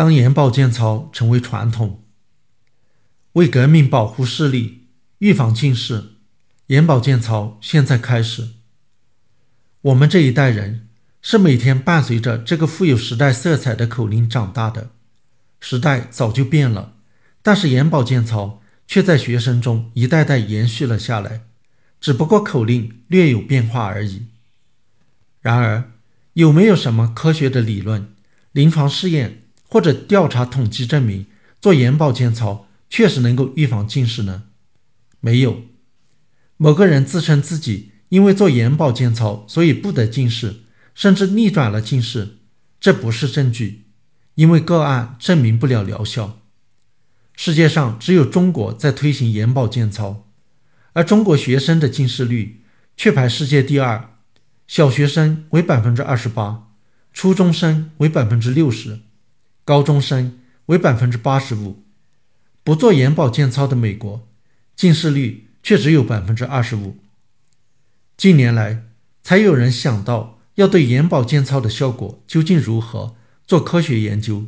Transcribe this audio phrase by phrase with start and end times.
[0.00, 2.04] 当眼保健操成为传统，
[3.32, 4.86] 为革命保护视力、
[5.18, 6.12] 预防近视，
[6.68, 8.48] 眼保健操现在开始。
[9.82, 10.88] 我们这一代人
[11.20, 14.92] 是每天伴随着这个富有时代色彩的口令长大的。
[15.60, 16.94] 时代早就变了，
[17.42, 21.42] 但是眼保健操却在学生中一代代延续了下来，
[22.00, 24.28] 只不过口令略有变化而已。
[25.42, 25.92] 然而，
[26.32, 28.14] 有没有什么科学的理论、
[28.52, 31.26] 临床试验或者调查统计证明
[31.60, 34.42] 做眼保健操确实能够预防近视呢？
[35.20, 35.62] 没有。
[36.56, 40.62] 某个人自称自己因为做眼保健操，所以不得近视，
[40.92, 42.38] 甚至逆转了近视，
[42.80, 43.86] 这不是证据。
[44.34, 46.40] 因为个案证明不了疗效，
[47.36, 50.28] 世界上只有中国在推行眼保健操，
[50.94, 52.64] 而中国学生的近视率
[52.96, 54.16] 却排世界第二，
[54.66, 56.70] 小学生为百分之二十八，
[57.12, 59.00] 初中生为百分之六十，
[59.64, 61.82] 高中生为百分之八十五。
[62.62, 64.28] 不做眼保健操的美国，
[64.76, 66.98] 近视率却只有百分之二十五。
[68.16, 68.84] 近年来，
[69.22, 73.16] 才有人想到要对眼保健操的效果究竟如何。
[73.46, 74.44] 做科学研究，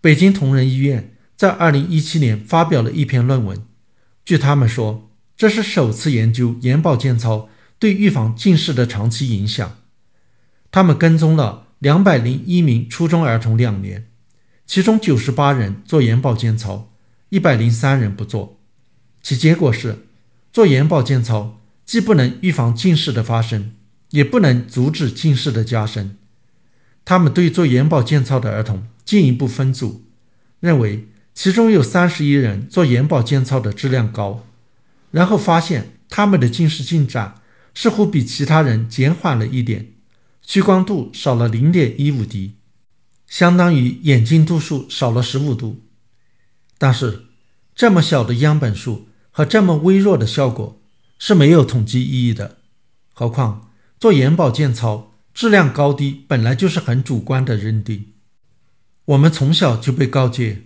[0.00, 3.66] 北京同仁医院在二零一七年发表了一篇论文。
[4.24, 9.76] 据他们说，这是首次研究眼保健操对预防近视的长期影响。
[10.70, 14.08] 他们跟踪了两百零一名初中儿童两年，
[14.68, 16.92] 其中九十八人做眼保健操，
[17.30, 18.60] 一百零三人不做。
[19.22, 20.06] 其结果是，
[20.52, 23.72] 做眼保健操既不能预防近视的发生，
[24.10, 26.18] 也不能阻止近视的加深。
[27.06, 30.04] 他们对做眼保健操的儿童进一步分组，
[30.60, 34.44] 认为其中有三十一人做眼保健操的质量高，
[35.10, 37.36] 然后发现他们的近视进展
[37.74, 39.92] 似乎比其他人减缓了一点，
[40.42, 42.56] 屈光度少了零点一五滴，
[43.28, 45.84] 相当于眼睛度数少了十五度。
[46.76, 47.26] 但是
[47.76, 50.80] 这么小的样本数和这么微弱的效果
[51.20, 52.56] 是没有统计意义的，
[53.14, 53.70] 何况
[54.00, 55.04] 做眼保健操。
[55.34, 58.06] 质量高低本来就是很主观的认定。
[59.04, 60.62] 我们从小就被告诫，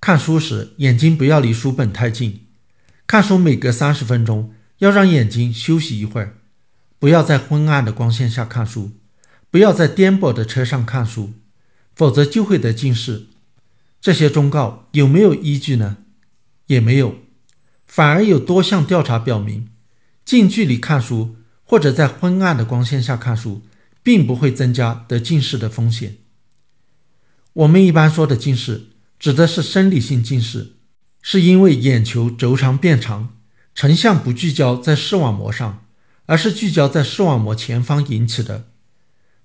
[0.00, 2.46] 看书时眼睛不要离书本太近，
[3.06, 6.38] 看书每隔三十分钟要让眼睛休息一会儿，
[6.98, 8.92] 不要在昏暗的光线下看书，
[9.50, 11.34] 不要在颠簸的车上看书，
[11.94, 13.26] 否则就会得近视。
[14.00, 15.98] 这些忠告有没有依据呢？
[16.66, 17.16] 也没有，
[17.86, 19.68] 反而有多项调查表明，
[20.24, 23.62] 近距离看书或者在昏暗的光线下看书。
[24.04, 26.18] 并不会增加得近视的风险。
[27.54, 28.88] 我们一般说的近视，
[29.18, 30.74] 指的是生理性近视，
[31.22, 33.34] 是因为眼球轴长变长，
[33.74, 35.86] 成像不聚焦在视网膜上，
[36.26, 38.68] 而是聚焦在视网膜前方引起的。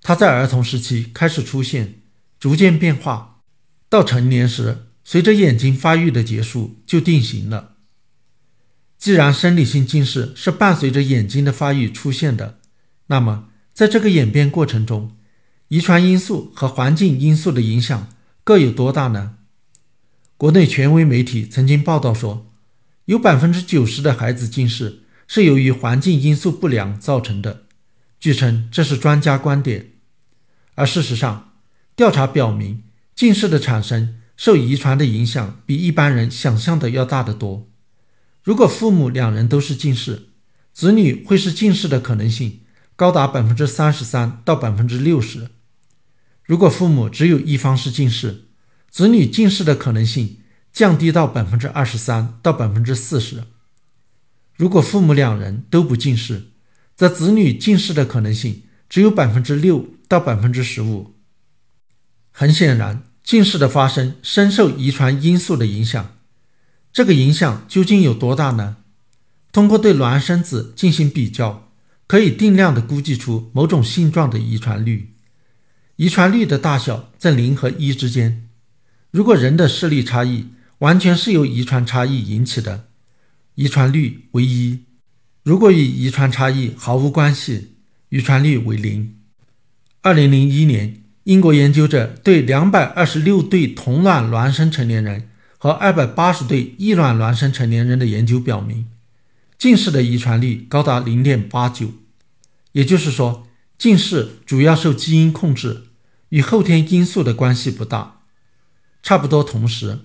[0.02, 1.99] 它在儿童时期开始出现，
[2.40, 3.42] 逐渐变化，
[3.90, 7.76] 到成年时，随着眼睛发育的结束就定型了。
[8.98, 12.60] 既然生理性近视是伴随着眼睛的发育出现的，
[13.08, 13.46] 那么。
[13.72, 15.16] 在这个演变过程中，
[15.70, 18.10] 遗传因素和环境因素的影响
[18.44, 19.38] 各有多大呢？
[20.36, 22.52] 国内权威媒体曾经报道说，
[23.06, 27.68] 有百分之九十的孩子近视是由于环境因素不良造成的。
[28.20, 29.92] 据称这是专家观点，
[30.76, 31.49] 而事实上，
[32.00, 32.84] 调查表明，
[33.14, 37.70] 近视的产生受遗传的影响比一般人想象的要大得多。
[38.42, 40.30] 如果父母两人都是近视，
[40.72, 42.62] 子女会是近视的可能性。
[42.96, 45.50] 高达百分之三十三到百分之六十。
[46.46, 48.46] 如果父母只有一方是近视，
[48.90, 50.38] 子女近视的可能性
[50.72, 53.44] 降低到百分之二十三到百分之四十。
[54.56, 56.52] 如果父母两人都不近视，
[56.96, 61.19] 则子女近视的可能性只有百分之六到百分之十五。
[62.40, 66.16] 很显然，近视的发生深受遗传因素的影响。
[66.94, 68.78] 这个影响究竟有多大呢？
[69.52, 71.70] 通过对孪生子进行比较。
[72.08, 75.14] 可以定量的估计出某种性状的遗传率，
[75.98, 78.48] 遗传率的大小在零和一之间。
[79.12, 80.48] 如果人的视力差异
[80.78, 82.88] 完全是由遗传差异引起的，
[83.56, 84.86] 遗传率为一；
[85.44, 87.76] 如果与遗传差异毫无关系，
[88.08, 89.18] 遗传率为零。
[90.02, 95.30] 二零零一年，英国研究者对两百二十六对同卵孪生成年人
[95.60, 98.88] 和二百八十对异卵孪生成年人的研究表明。
[99.56, 101.92] 近视的遗传率高达零点八九，
[102.72, 103.48] 也就是说，
[103.78, 105.84] 近视主要受基因控制，
[106.30, 108.22] 与后天因素的关系不大。
[109.04, 110.00] 差不多同时，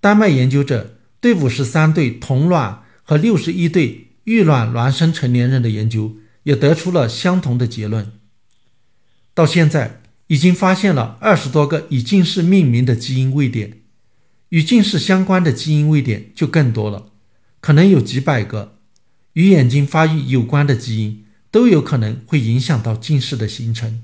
[0.00, 8.10] 丹麦研究者对五十三对同卵和六十一对异卵孪生成年人的研究，也得出了相同的结论。
[9.34, 13.78] 到现在，已经发现了二十多个以近视命名的基因位点，
[14.50, 17.10] 与近视相关的基因位点就更多了，
[17.60, 18.76] 可能有几百个。
[19.34, 24.02] 与眼睛发育有关的基因都有可能会影响到近视的形成。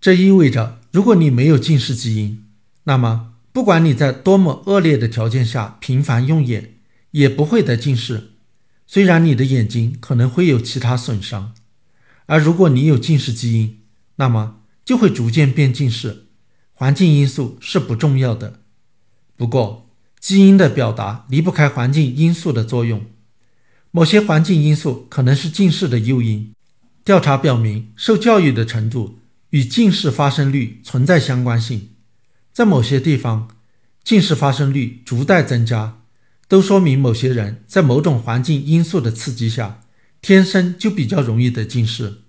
[0.00, 2.46] 这意味着，如果你没有近视基因，
[2.84, 6.76] 那么不管你在多么恶劣的条件下频繁用眼，
[7.10, 8.30] 也不会得近视。
[8.86, 11.52] 虽然你的眼睛可能会有其他损伤，
[12.26, 13.80] 而如果你有近视基因，
[14.16, 14.59] 那么
[14.90, 16.26] 就会逐渐变近视。
[16.72, 18.58] 环境因素是不重要的，
[19.36, 19.88] 不过
[20.18, 23.06] 基因的表达离不开环境因素的作用。
[23.92, 26.52] 某些环境因素可能是近视的诱因。
[27.04, 29.20] 调查表明，受教育的程度
[29.50, 31.90] 与近视发生率存在相关性。
[32.52, 33.48] 在某些地方，
[34.02, 36.02] 近视发生率逐代增加，
[36.48, 39.82] 都说明某些人在某种环境因素的刺激下，
[40.20, 42.22] 天生就比较容易得近视。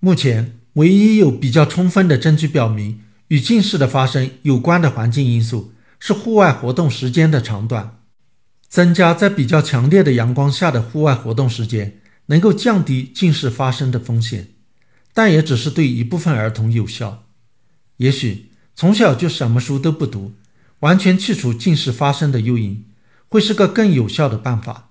[0.00, 7.98] 目前，唯一有比较充分的证据表明与近视的发生有关的环境因素是户外活动时间的长短。
[8.68, 14.50] 增加在比较强烈的阳光下的户外活动时间，能够降低近视发生的风险，
[15.12, 17.24] 但也只是对一部分儿童有效。
[17.96, 20.34] 也许从小就什么书都不读，
[20.80, 22.84] 完全去除近视发生的诱因，
[23.28, 24.90] 会是个更有效的办法。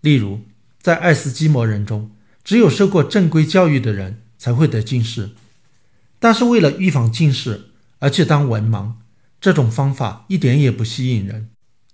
[0.00, 0.40] 例如，
[0.80, 2.10] 在爱斯基摩人中，
[2.42, 5.30] 只有受过正规教育的人才会得近视，
[6.18, 8.92] 但是为了预防近视而去当文盲，
[9.40, 11.48] 这种方法一点也不吸引人。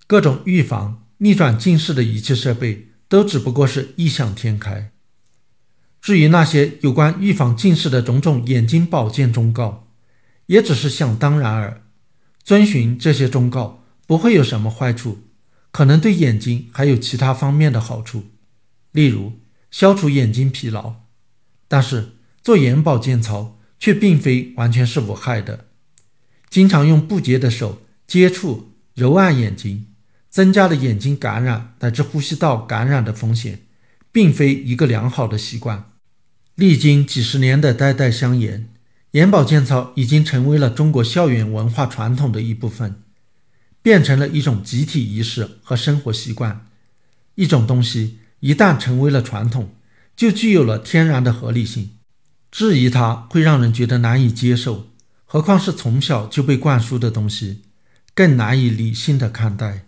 [0.08, 4.90] 各种预防逆转近视的仪器设备都只不过是异想天开。
[6.02, 9.86] 至于那些有关预防近视的种种眼睛保健忠告，
[10.46, 11.84] 也只是想当然而。
[12.42, 15.20] 遵循这些忠告不会有什么坏处，
[15.70, 18.24] 可能对眼睛还有其他方面的好处，
[18.90, 19.38] 例如
[19.70, 20.94] 消除眼睛疲劳。
[21.68, 25.66] 但是做眼保健操却并非完全是无害的。
[26.48, 29.86] 经常用不洁的手接触、揉按眼睛。
[30.30, 33.62] 增加了眼睛感染乃至呼吸道感染的风险，
[34.12, 35.90] 并非一个良好的习惯。
[36.54, 38.68] 历经几十年的代代相沿，
[39.10, 43.02] 眼保健操已经成为了中国校园文化传统的一部分，
[43.82, 46.64] 变成了一种集体仪式和生活习惯。
[47.34, 49.74] 一种东西一旦成为了传统，
[50.14, 51.90] 就具有了天然的合理性，
[52.50, 54.88] 质疑它会让人觉得难以接受。
[55.24, 57.62] 何况是从小就被灌输的东西，
[58.14, 59.86] 更难以理性的看待。